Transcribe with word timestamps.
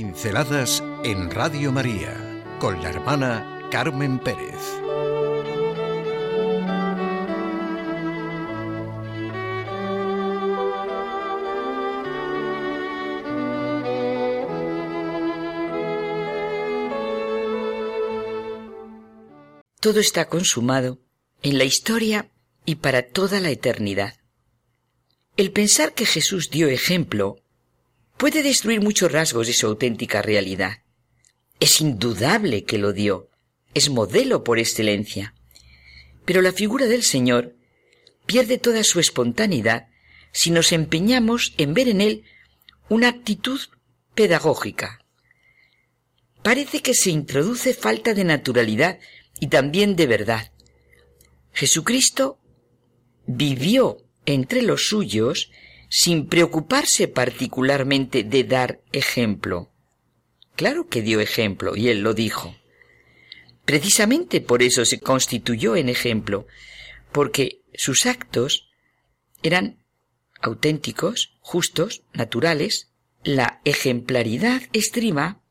Pinceladas 0.00 0.84
en 1.02 1.28
Radio 1.28 1.72
María 1.72 2.14
con 2.60 2.80
la 2.80 2.88
hermana 2.88 3.66
Carmen 3.68 4.20
Pérez. 4.20 4.54
Todo 19.80 19.98
está 19.98 20.28
consumado 20.28 21.00
en 21.42 21.58
la 21.58 21.64
historia 21.64 22.30
y 22.64 22.76
para 22.76 23.02
toda 23.02 23.40
la 23.40 23.50
eternidad. 23.50 24.14
El 25.36 25.50
pensar 25.50 25.92
que 25.92 26.06
Jesús 26.06 26.50
dio 26.50 26.68
ejemplo 26.68 27.42
puede 28.18 28.42
destruir 28.42 28.82
muchos 28.82 29.10
rasgos 29.10 29.46
de 29.46 29.54
su 29.54 29.66
auténtica 29.66 30.20
realidad. 30.20 30.82
Es 31.60 31.80
indudable 31.80 32.64
que 32.64 32.76
lo 32.76 32.92
dio, 32.92 33.30
es 33.74 33.88
modelo 33.88 34.44
por 34.44 34.58
excelencia. 34.58 35.34
Pero 36.24 36.42
la 36.42 36.52
figura 36.52 36.86
del 36.86 37.02
Señor 37.02 37.56
pierde 38.26 38.58
toda 38.58 38.84
su 38.84 39.00
espontaneidad 39.00 39.86
si 40.32 40.50
nos 40.50 40.72
empeñamos 40.72 41.54
en 41.56 41.72
ver 41.72 41.88
en 41.88 42.00
él 42.00 42.24
una 42.88 43.08
actitud 43.08 43.60
pedagógica. 44.14 45.00
Parece 46.42 46.82
que 46.82 46.94
se 46.94 47.10
introduce 47.10 47.72
falta 47.72 48.14
de 48.14 48.24
naturalidad 48.24 48.98
y 49.40 49.46
también 49.46 49.96
de 49.96 50.06
verdad. 50.06 50.52
Jesucristo 51.52 52.38
vivió 53.26 53.98
entre 54.26 54.62
los 54.62 54.88
suyos 54.88 55.50
sin 55.88 56.26
preocuparse 56.26 57.08
particularmente 57.08 58.22
de 58.22 58.44
dar 58.44 58.80
ejemplo. 58.92 59.70
Claro 60.56 60.88
que 60.88 61.02
dio 61.02 61.20
ejemplo, 61.20 61.76
y 61.76 61.88
él 61.88 62.00
lo 62.00 62.14
dijo. 62.14 62.54
Precisamente 63.64 64.40
por 64.40 64.62
eso 64.62 64.84
se 64.84 65.00
constituyó 65.00 65.76
en 65.76 65.88
ejemplo, 65.88 66.46
porque 67.12 67.62
sus 67.74 68.06
actos 68.06 68.68
eran 69.42 69.84
auténticos, 70.40 71.36
justos, 71.40 72.02
naturales. 72.12 72.90
La 73.24 73.60
ejemplaridad 73.64 74.62
estriba 74.72 75.42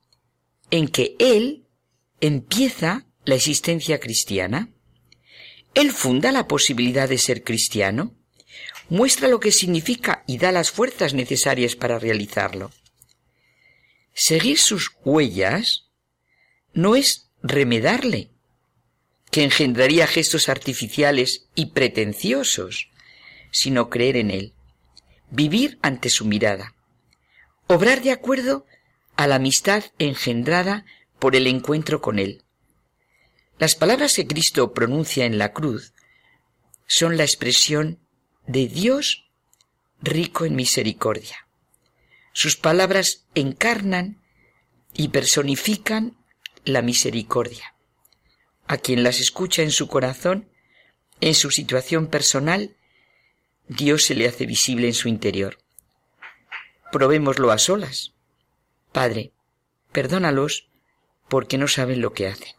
en 0.71 0.87
que 0.87 1.15
él 1.19 1.65
empieza 2.21 3.05
la 3.25 3.35
existencia 3.35 3.99
cristiana. 3.99 4.69
Él 5.73 5.91
funda 5.91 6.31
la 6.31 6.47
posibilidad 6.47 7.07
de 7.07 7.17
ser 7.17 7.43
cristiano 7.43 8.16
muestra 8.89 9.27
lo 9.27 9.39
que 9.39 9.51
significa 9.51 10.23
y 10.27 10.37
da 10.37 10.51
las 10.51 10.71
fuerzas 10.71 11.13
necesarias 11.13 11.75
para 11.75 11.99
realizarlo. 11.99 12.71
Seguir 14.13 14.57
sus 14.57 14.91
huellas 15.03 15.89
no 16.73 16.95
es 16.95 17.29
remedarle, 17.41 18.31
que 19.31 19.43
engendraría 19.43 20.07
gestos 20.07 20.49
artificiales 20.49 21.49
y 21.53 21.67
pretenciosos, 21.67 22.89
sino 23.51 23.89
creer 23.89 24.17
en 24.17 24.31
él, 24.31 24.53
vivir 25.29 25.77
ante 25.81 26.09
su 26.09 26.25
mirada, 26.25 26.75
obrar 27.67 28.01
de 28.01 28.11
acuerdo 28.11 28.65
a 29.15 29.27
la 29.27 29.35
amistad 29.35 29.83
engendrada 29.99 30.85
por 31.19 31.35
el 31.35 31.47
encuentro 31.47 32.01
con 32.01 32.19
él. 32.19 32.43
Las 33.59 33.75
palabras 33.75 34.13
que 34.13 34.27
Cristo 34.27 34.73
pronuncia 34.73 35.25
en 35.25 35.37
la 35.37 35.51
cruz 35.51 35.93
son 36.85 37.17
la 37.17 37.23
expresión 37.23 37.99
de 38.47 38.67
Dios 38.67 39.29
rico 40.01 40.45
en 40.45 40.55
misericordia. 40.55 41.47
Sus 42.33 42.55
palabras 42.55 43.25
encarnan 43.35 44.21
y 44.93 45.09
personifican 45.09 46.17
la 46.65 46.81
misericordia. 46.81 47.75
A 48.67 48.77
quien 48.77 49.03
las 49.03 49.19
escucha 49.19 49.63
en 49.63 49.71
su 49.71 49.87
corazón, 49.87 50.49
en 51.21 51.35
su 51.35 51.51
situación 51.51 52.07
personal, 52.07 52.75
Dios 53.67 54.05
se 54.05 54.15
le 54.15 54.27
hace 54.27 54.45
visible 54.45 54.87
en 54.87 54.93
su 54.93 55.07
interior. 55.07 55.57
Probémoslo 56.91 57.51
a 57.51 57.57
solas. 57.57 58.13
Padre, 58.91 59.33
perdónalos 59.91 60.69
porque 61.27 61.57
no 61.57 61.67
saben 61.67 62.01
lo 62.01 62.13
que 62.13 62.27
hacen. 62.27 62.55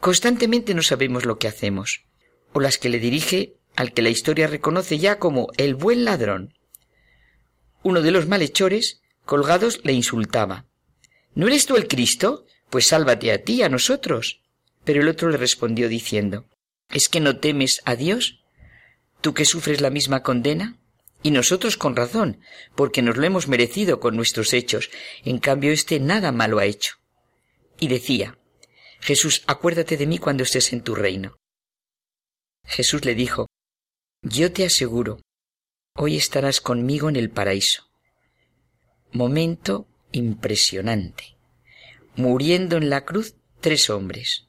Constantemente 0.00 0.74
no 0.74 0.82
sabemos 0.82 1.24
lo 1.24 1.38
que 1.38 1.48
hacemos, 1.48 2.04
o 2.52 2.60
las 2.60 2.78
que 2.78 2.88
le 2.88 2.98
dirige 2.98 3.56
al 3.76 3.92
que 3.92 4.02
la 4.02 4.10
historia 4.10 4.46
reconoce 4.46 4.98
ya 4.98 5.18
como 5.18 5.48
el 5.56 5.74
buen 5.74 6.04
ladrón. 6.04 6.54
Uno 7.82 8.02
de 8.02 8.10
los 8.10 8.26
malhechores, 8.26 9.00
colgados, 9.24 9.80
le 9.84 9.92
insultaba. 9.92 10.66
¿No 11.34 11.46
eres 11.46 11.66
tú 11.66 11.76
el 11.76 11.86
Cristo? 11.86 12.46
Pues 12.70 12.88
sálvate 12.88 13.30
a 13.30 13.42
ti, 13.42 13.62
a 13.62 13.68
nosotros. 13.68 14.40
Pero 14.84 15.02
el 15.02 15.08
otro 15.08 15.28
le 15.28 15.36
respondió 15.36 15.88
diciendo, 15.88 16.46
¿Es 16.90 17.08
que 17.08 17.20
no 17.20 17.38
temes 17.38 17.82
a 17.84 17.96
Dios? 17.96 18.40
¿Tú 19.20 19.34
que 19.34 19.44
sufres 19.44 19.80
la 19.80 19.90
misma 19.90 20.22
condena? 20.22 20.78
Y 21.22 21.30
nosotros 21.30 21.76
con 21.76 21.96
razón, 21.96 22.40
porque 22.74 23.02
nos 23.02 23.16
lo 23.16 23.24
hemos 23.24 23.48
merecido 23.48 24.00
con 24.00 24.16
nuestros 24.16 24.52
hechos. 24.52 24.90
En 25.24 25.38
cambio, 25.38 25.72
éste 25.72 25.98
nada 25.98 26.30
malo 26.30 26.58
ha 26.58 26.64
hecho. 26.64 26.96
Y 27.80 27.88
decía, 27.88 28.38
Jesús, 29.00 29.42
acuérdate 29.46 29.96
de 29.96 30.06
mí 30.06 30.18
cuando 30.18 30.44
estés 30.44 30.72
en 30.72 30.82
tu 30.82 30.94
reino. 30.94 31.36
Jesús 32.64 33.04
le 33.04 33.14
dijo, 33.14 33.45
yo 34.22 34.52
te 34.52 34.64
aseguro, 34.64 35.20
hoy 35.94 36.16
estarás 36.16 36.60
conmigo 36.60 37.08
en 37.08 37.16
el 37.16 37.30
paraíso. 37.30 37.84
Momento 39.12 39.86
impresionante. 40.12 41.36
Muriendo 42.16 42.76
en 42.76 42.90
la 42.90 43.04
cruz 43.04 43.34
tres 43.60 43.90
hombres. 43.90 44.46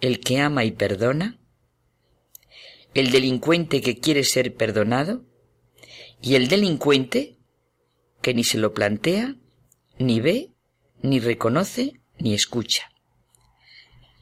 El 0.00 0.20
que 0.20 0.40
ama 0.40 0.64
y 0.64 0.72
perdona, 0.72 1.38
el 2.94 3.10
delincuente 3.10 3.82
que 3.82 3.98
quiere 3.98 4.24
ser 4.24 4.54
perdonado 4.54 5.24
y 6.22 6.34
el 6.34 6.48
delincuente 6.48 7.38
que 8.22 8.34
ni 8.34 8.42
se 8.42 8.58
lo 8.58 8.72
plantea, 8.72 9.36
ni 9.98 10.20
ve, 10.20 10.52
ni 11.02 11.20
reconoce, 11.20 12.00
ni 12.18 12.34
escucha. 12.34 12.90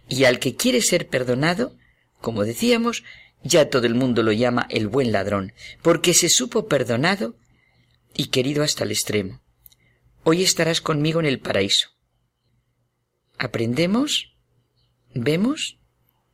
Y 0.08 0.24
al 0.24 0.38
que 0.38 0.56
quiere 0.56 0.82
ser 0.82 1.08
perdonado, 1.08 1.76
como 2.20 2.44
decíamos, 2.44 3.04
ya 3.44 3.68
todo 3.68 3.86
el 3.86 3.94
mundo 3.94 4.22
lo 4.22 4.32
llama 4.32 4.66
el 4.70 4.88
buen 4.88 5.12
ladrón, 5.12 5.52
porque 5.82 6.14
se 6.14 6.28
supo 6.28 6.66
perdonado 6.66 7.36
y 8.16 8.26
querido 8.26 8.64
hasta 8.64 8.84
el 8.84 8.90
extremo. 8.90 9.42
Hoy 10.24 10.42
estarás 10.42 10.80
conmigo 10.80 11.20
en 11.20 11.26
el 11.26 11.38
paraíso. 11.38 11.88
Aprendemos, 13.38 14.34
vemos, 15.14 15.78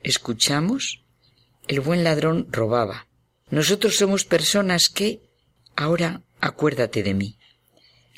escuchamos. 0.02 1.04
El 1.66 1.80
buen 1.80 2.04
ladrón 2.04 2.46
robaba. 2.50 3.08
Nosotros 3.50 3.96
somos 3.96 4.24
personas 4.24 4.88
que, 4.88 5.20
ahora 5.74 6.22
acuérdate 6.40 7.02
de 7.02 7.14
mí. 7.14 7.38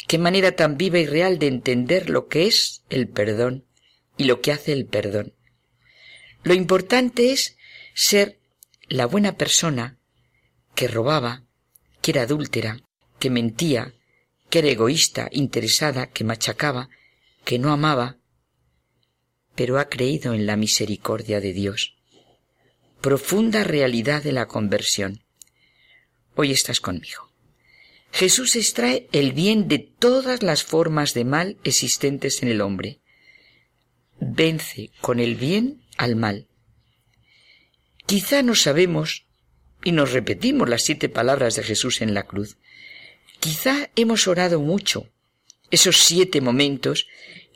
Qué 0.06 0.18
manera 0.18 0.52
tan 0.52 0.76
viva 0.76 0.98
y 0.98 1.06
real 1.06 1.38
de 1.38 1.46
entender 1.46 2.10
lo 2.10 2.28
que 2.28 2.46
es 2.46 2.82
el 2.90 3.08
perdón 3.08 3.64
y 4.16 4.24
lo 4.24 4.40
que 4.40 4.52
hace 4.52 4.72
el 4.72 4.86
perdón. 4.86 5.34
Lo 6.42 6.54
importante 6.54 7.32
es 7.32 7.56
ser 7.94 8.41
la 8.92 9.06
buena 9.06 9.38
persona 9.38 9.96
que 10.74 10.86
robaba, 10.86 11.44
que 12.02 12.10
era 12.10 12.22
adúltera, 12.22 12.78
que 13.18 13.30
mentía, 13.30 13.94
que 14.50 14.58
era 14.58 14.68
egoísta, 14.68 15.28
interesada, 15.32 16.08
que 16.08 16.24
machacaba, 16.24 16.90
que 17.44 17.58
no 17.58 17.72
amaba, 17.72 18.18
pero 19.54 19.78
ha 19.78 19.88
creído 19.88 20.34
en 20.34 20.44
la 20.44 20.56
misericordia 20.56 21.40
de 21.40 21.54
Dios. 21.54 21.94
Profunda 23.00 23.64
realidad 23.64 24.22
de 24.22 24.32
la 24.32 24.46
conversión. 24.46 25.24
Hoy 26.34 26.52
estás 26.52 26.80
conmigo. 26.80 27.32
Jesús 28.12 28.56
extrae 28.56 29.08
el 29.12 29.32
bien 29.32 29.68
de 29.68 29.78
todas 29.78 30.42
las 30.42 30.64
formas 30.64 31.14
de 31.14 31.24
mal 31.24 31.56
existentes 31.64 32.42
en 32.42 32.50
el 32.50 32.60
hombre. 32.60 33.00
Vence 34.20 34.90
con 35.00 35.18
el 35.18 35.36
bien 35.36 35.82
al 35.96 36.14
mal. 36.14 36.46
Quizá 38.12 38.42
no 38.42 38.54
sabemos 38.54 39.24
y 39.82 39.92
nos 39.92 40.12
repetimos 40.12 40.68
las 40.68 40.82
siete 40.82 41.08
palabras 41.08 41.56
de 41.56 41.62
Jesús 41.62 42.02
en 42.02 42.12
la 42.12 42.24
cruz. 42.24 42.58
Quizá 43.40 43.88
hemos 43.96 44.28
orado 44.28 44.60
mucho 44.60 45.08
esos 45.70 45.96
siete 45.96 46.42
momentos 46.42 47.06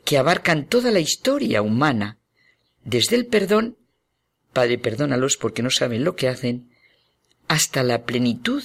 que 0.03 0.17
abarcan 0.17 0.65
toda 0.65 0.89
la 0.89 0.99
historia 0.99 1.61
humana, 1.61 2.17
desde 2.83 3.17
el 3.17 3.27
perdón, 3.27 3.77
Padre, 4.51 4.79
perdónalos 4.79 5.37
porque 5.37 5.61
no 5.61 5.69
saben 5.69 6.03
lo 6.03 6.15
que 6.15 6.27
hacen, 6.27 6.71
hasta 7.47 7.83
la 7.83 8.03
plenitud 8.07 8.63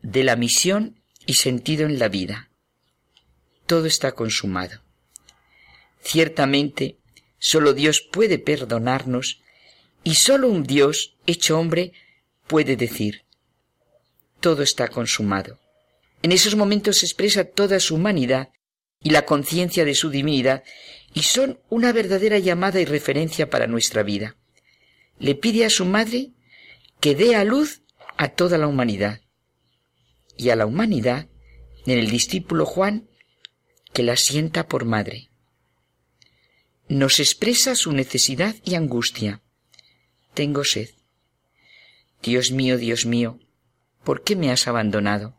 de 0.00 0.24
la 0.24 0.34
misión 0.34 1.04
y 1.24 1.34
sentido 1.34 1.86
en 1.86 2.00
la 2.00 2.08
vida. 2.08 2.50
Todo 3.66 3.86
está 3.86 4.10
consumado. 4.10 4.80
Ciertamente, 6.02 6.98
solo 7.38 7.74
Dios 7.74 8.00
puede 8.00 8.40
perdonarnos 8.40 9.38
y 10.04 10.14
sólo 10.14 10.48
un 10.48 10.64
Dios 10.64 11.16
hecho 11.26 11.58
hombre 11.58 11.92
puede 12.46 12.76
decir, 12.76 13.24
todo 14.40 14.62
está 14.62 14.88
consumado. 14.88 15.58
En 16.22 16.32
esos 16.32 16.54
momentos 16.54 17.02
expresa 17.02 17.44
toda 17.44 17.80
su 17.80 17.94
humanidad 17.94 18.50
y 19.00 19.10
la 19.10 19.24
conciencia 19.24 19.84
de 19.84 19.94
su 19.94 20.10
divinidad 20.10 20.62
y 21.14 21.22
son 21.22 21.60
una 21.68 21.92
verdadera 21.92 22.38
llamada 22.38 22.80
y 22.80 22.84
referencia 22.84 23.50
para 23.50 23.66
nuestra 23.66 24.02
vida. 24.02 24.36
Le 25.18 25.34
pide 25.34 25.64
a 25.64 25.70
su 25.70 25.84
madre 25.84 26.30
que 27.00 27.14
dé 27.14 27.34
a 27.36 27.44
luz 27.44 27.82
a 28.16 28.28
toda 28.28 28.58
la 28.58 28.68
humanidad 28.68 29.20
y 30.36 30.50
a 30.50 30.56
la 30.56 30.66
humanidad 30.66 31.28
en 31.86 31.98
el 31.98 32.10
discípulo 32.10 32.64
Juan 32.66 33.08
que 33.92 34.02
la 34.02 34.16
sienta 34.16 34.68
por 34.68 34.84
madre. 34.84 35.30
Nos 36.88 37.20
expresa 37.20 37.74
su 37.74 37.92
necesidad 37.92 38.56
y 38.64 38.74
angustia. 38.74 39.42
Tengo 40.34 40.64
sed. 40.64 40.90
Dios 42.22 42.52
mío, 42.52 42.78
Dios 42.78 43.04
mío, 43.04 43.38
¿por 44.04 44.22
qué 44.22 44.36
me 44.36 44.50
has 44.50 44.68
abandonado? 44.68 45.34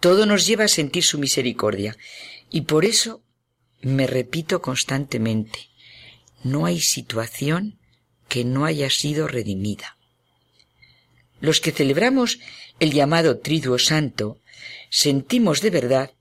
Todo 0.00 0.26
nos 0.26 0.46
lleva 0.46 0.64
a 0.64 0.68
sentir 0.68 1.04
su 1.04 1.18
misericordia 1.18 1.96
y 2.50 2.62
por 2.62 2.84
eso 2.84 3.22
me 3.82 4.06
repito 4.06 4.62
constantemente, 4.62 5.68
no 6.42 6.66
hay 6.66 6.80
situación 6.80 7.78
que 8.28 8.44
no 8.44 8.64
haya 8.64 8.90
sido 8.90 9.26
redimida. 9.26 9.96
Los 11.40 11.60
que 11.60 11.72
celebramos 11.72 12.38
el 12.80 12.92
llamado 12.92 13.38
Triduo 13.38 13.78
Santo 13.78 14.40
sentimos 14.90 15.60
de 15.60 15.70
verdad 15.70 16.12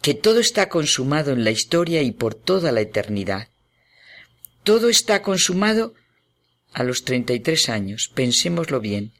que 0.00 0.14
todo 0.14 0.38
está 0.38 0.68
consumado 0.68 1.32
en 1.32 1.44
la 1.44 1.50
historia 1.50 2.02
y 2.02 2.12
por 2.12 2.34
toda 2.34 2.72
la 2.72 2.82
eternidad. 2.82 3.48
Todo 4.62 4.88
está 4.88 5.22
consumado 5.22 5.94
a 6.74 6.82
los 6.82 7.04
33 7.04 7.68
años, 7.70 8.10
pensémoslo 8.12 8.80
bien. 8.80 9.12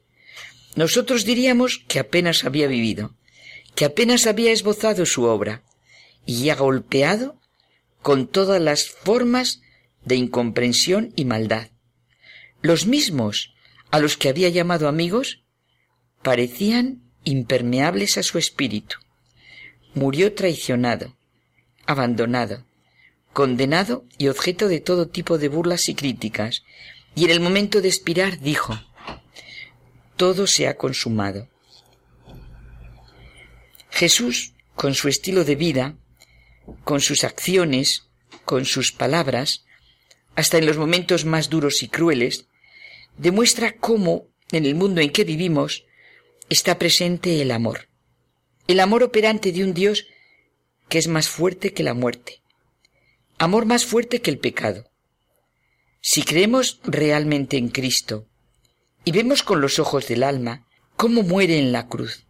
Nosotros 0.77 1.25
diríamos 1.25 1.85
que 1.89 2.01
apenas 2.01 2.45
había 2.45 2.67
vivido, 2.67 3.15
que 3.75 3.85
apenas 3.85 4.27
había 4.27 4.53
esbozado 4.53 5.07
su 5.07 5.25
obra, 5.25 5.63
y 6.27 6.49
ha 6.51 6.57
golpeado 6.57 7.41
con 8.03 8.27
todas 8.27 8.61
las 8.61 8.89
formas 8.89 9.63
de 10.05 10.17
incomprensión 10.17 11.13
y 11.17 11.25
maldad. 11.25 11.69
Los 12.61 12.87
mismos 12.87 13.55
a 13.91 14.01
los 14.01 14.17
que 14.17 14.29
había 14.29 14.49
llamado 14.49 14.89
amigos 14.89 15.45
parecían 16.23 17.03
impermeables 17.25 18.19
a 18.19 18.23
su 18.23 18.39
espíritu. 18.39 18.97
Murió 19.95 20.35
traicionado, 20.35 21.17
abandonado, 21.87 22.65
condenado 23.33 24.05
y 24.19 24.29
objeto 24.29 24.69
de 24.69 24.81
todo 24.81 25.09
tipo 25.09 25.39
de 25.39 25.49
burlas 25.49 25.89
y 25.89 25.95
críticas, 25.95 26.65
y 27.15 27.25
en 27.25 27.31
el 27.31 27.41
momento 27.41 27.81
de 27.81 27.89
expirar 27.89 28.41
dijo, 28.41 28.79
todo 30.17 30.47
se 30.47 30.67
ha 30.67 30.77
consumado. 30.77 31.49
Jesús, 33.91 34.55
con 34.75 34.95
su 34.95 35.09
estilo 35.09 35.45
de 35.45 35.55
vida, 35.55 35.97
con 36.83 37.01
sus 37.01 37.25
acciones, 37.25 38.09
con 38.45 38.65
sus 38.65 38.93
palabras, 38.93 39.65
hasta 40.35 40.59
en 40.59 40.67
los 40.67 40.77
momentos 40.77 41.25
más 41.25 41.49
duros 41.49 41.83
y 41.83 41.89
crueles, 41.89 42.47
demuestra 43.17 43.77
cómo, 43.77 44.29
en 44.51 44.67
el 44.67 44.75
mundo 44.75 45.01
en 45.01 45.11
que 45.11 45.25
vivimos, 45.25 45.85
está 46.49 46.79
presente 46.79 47.41
el 47.41 47.51
amor. 47.51 47.89
El 48.67 48.81
amor 48.81 49.03
operante 49.03 49.53
de 49.53 49.63
un 49.63 49.75
Dios 49.75 50.07
que 50.89 50.99
es 50.99 51.07
más 51.07 51.29
fuerte 51.29 51.73
que 51.73 51.83
la 51.83 51.95
muerte. 51.95 52.43
Amor 53.39 53.67
más 53.67 53.85
fuerte 53.85 54.21
que 54.21 54.31
el 54.31 54.39
pecado. 54.39 54.91
Si 56.07 56.23
creemos 56.23 56.81
realmente 56.85 57.57
en 57.57 57.71
Cristo 57.71 58.27
y 59.07 59.13
vemos 59.13 59.43
con 59.43 59.63
los 59.63 59.79
ojos 59.79 60.07
del 60.07 60.23
alma 60.23 60.67
cómo 60.97 61.23
muere 61.23 61.59
en 61.59 61.73
la 61.73 61.89
cruz, 61.89 62.27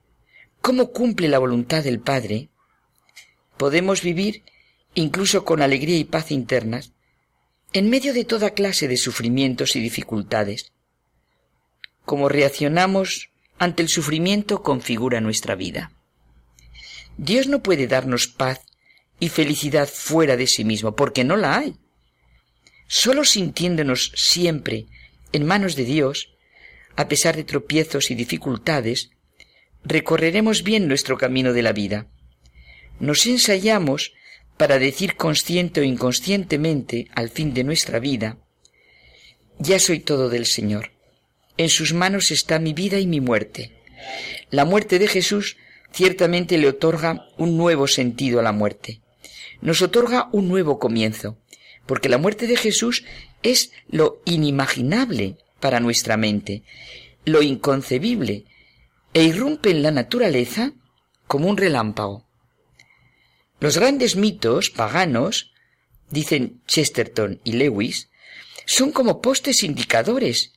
cómo 0.60 0.92
cumple 0.92 1.26
la 1.26 1.40
voluntad 1.40 1.82
del 1.82 1.98
Padre, 1.98 2.50
podemos 3.56 4.00
vivir, 4.00 4.44
incluso 4.94 5.44
con 5.44 5.60
alegría 5.60 5.96
y 5.96 6.04
paz 6.04 6.30
internas, 6.30 6.92
en 7.72 7.90
medio 7.90 8.14
de 8.14 8.24
toda 8.24 8.50
clase 8.50 8.86
de 8.86 8.96
sufrimientos 8.96 9.74
y 9.74 9.80
dificultades. 9.80 10.70
Como 12.04 12.28
reaccionamos 12.28 13.30
ante 13.58 13.82
el 13.82 13.88
sufrimiento 13.88 14.62
configura 14.62 15.20
nuestra 15.20 15.56
vida. 15.56 15.90
Dios 17.16 17.48
no 17.48 17.60
puede 17.60 17.88
darnos 17.88 18.28
paz 18.28 18.60
y 19.18 19.30
felicidad 19.30 19.88
fuera 19.88 20.36
de 20.36 20.46
sí 20.46 20.64
mismo, 20.64 20.94
porque 20.94 21.24
no 21.24 21.36
la 21.36 21.58
hay. 21.58 21.76
Solo 22.86 23.24
sintiéndonos 23.24 24.12
siempre 24.14 24.86
en 25.32 25.46
manos 25.46 25.76
de 25.76 25.84
Dios, 25.84 26.30
a 26.96 27.08
pesar 27.08 27.36
de 27.36 27.44
tropiezos 27.44 28.10
y 28.10 28.14
dificultades, 28.14 29.10
recorreremos 29.84 30.62
bien 30.62 30.86
nuestro 30.88 31.18
camino 31.18 31.52
de 31.52 31.62
la 31.62 31.72
vida. 31.72 32.06
Nos 33.00 33.26
ensayamos 33.26 34.12
para 34.56 34.78
decir 34.78 35.16
consciente 35.16 35.80
o 35.80 35.84
inconscientemente 35.84 37.08
al 37.14 37.28
fin 37.28 37.54
de 37.54 37.64
nuestra 37.64 37.98
vida, 37.98 38.38
ya 39.58 39.78
soy 39.78 40.00
todo 40.00 40.28
del 40.28 40.46
Señor. 40.46 40.90
En 41.56 41.68
sus 41.68 41.92
manos 41.92 42.30
está 42.30 42.58
mi 42.58 42.72
vida 42.72 42.98
y 42.98 43.06
mi 43.06 43.20
muerte. 43.20 43.72
La 44.50 44.64
muerte 44.64 44.98
de 44.98 45.06
Jesús 45.06 45.56
ciertamente 45.92 46.58
le 46.58 46.68
otorga 46.68 47.28
un 47.38 47.56
nuevo 47.56 47.86
sentido 47.86 48.40
a 48.40 48.42
la 48.42 48.52
muerte. 48.52 49.00
Nos 49.60 49.80
otorga 49.80 50.28
un 50.32 50.48
nuevo 50.48 50.78
comienzo 50.78 51.38
porque 51.86 52.08
la 52.08 52.18
muerte 52.18 52.46
de 52.46 52.56
Jesús 52.56 53.04
es 53.42 53.72
lo 53.88 54.22
inimaginable 54.24 55.36
para 55.60 55.80
nuestra 55.80 56.16
mente, 56.16 56.62
lo 57.24 57.42
inconcebible, 57.42 58.44
e 59.12 59.24
irrumpe 59.24 59.70
en 59.70 59.82
la 59.82 59.90
naturaleza 59.90 60.72
como 61.26 61.48
un 61.48 61.56
relámpago. 61.56 62.26
Los 63.60 63.78
grandes 63.78 64.16
mitos 64.16 64.70
paganos, 64.70 65.52
dicen 66.10 66.62
Chesterton 66.66 67.40
y 67.44 67.52
Lewis, 67.52 68.10
son 68.66 68.92
como 68.92 69.20
postes 69.20 69.62
indicadores 69.62 70.52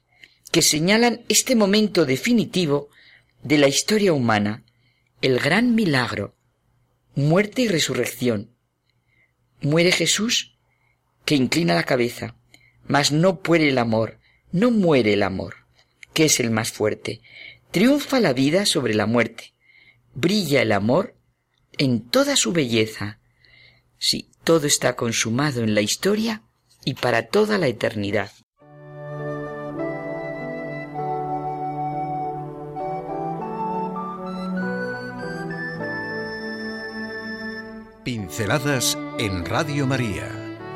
que 0.52 0.62
señalan 0.62 1.24
este 1.30 1.56
momento 1.56 2.06
definitivo 2.06 2.90
de 3.44 3.58
la 3.58 3.68
historia 3.68 4.14
humana, 4.14 4.64
el 5.22 5.40
gran 5.40 5.76
milagro, 5.76 6.36
muerte 7.16 7.64
y 7.64 7.68
resurrección. 7.68 8.56
Muere 9.62 9.92
Jesús 9.92 10.57
que 11.28 11.36
inclina 11.36 11.76
la 11.76 11.84
cabeza, 11.84 12.36
mas 12.88 13.12
no 13.12 13.42
puede 13.42 13.68
el 13.68 13.80
amor, 13.80 14.18
no 14.54 14.72
muere 14.72 15.12
el 15.12 15.24
amor, 15.24 15.56
que 16.14 16.24
es 16.24 16.40
el 16.40 16.52
más 16.52 16.72
fuerte. 16.72 17.20
Triunfa 17.70 18.22
la 18.22 18.32
vida 18.32 18.66
sobre 18.66 18.94
la 18.94 19.08
muerte. 19.08 19.54
Brilla 20.14 20.62
el 20.62 20.72
amor 20.72 21.18
en 21.78 22.00
toda 22.08 22.38
su 22.38 22.54
belleza. 22.54 23.20
Sí, 23.98 24.30
todo 24.46 24.68
está 24.68 24.96
consumado 24.96 25.64
en 25.64 25.76
la 25.76 25.82
historia 25.82 26.44
y 26.86 26.94
para 26.94 27.28
toda 27.28 27.58
la 27.58 27.68
eternidad. 27.68 28.32
Pinceladas 38.06 38.98
en 39.20 39.44
Radio 39.44 39.86
María 39.86 40.47